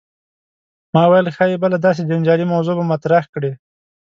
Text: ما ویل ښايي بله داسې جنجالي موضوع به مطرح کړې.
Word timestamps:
ما 0.93 1.03
ویل 1.11 1.27
ښايي 1.35 1.57
بله 1.63 1.77
داسې 1.85 2.01
جنجالي 2.09 2.45
موضوع 2.53 2.73
به 2.79 2.85
مطرح 2.93 3.23
کړې. 3.33 3.51